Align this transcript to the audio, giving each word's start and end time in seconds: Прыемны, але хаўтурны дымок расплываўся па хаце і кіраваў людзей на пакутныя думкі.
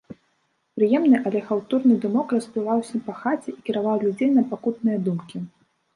Прыемны, 0.77 1.17
але 1.31 1.41
хаўтурны 1.49 1.97
дымок 2.05 2.27
расплываўся 2.37 3.03
па 3.11 3.15
хаце 3.21 3.49
і 3.55 3.57
кіраваў 3.69 3.97
людзей 4.09 4.29
на 4.39 4.43
пакутныя 4.55 4.97
думкі. 5.11 5.37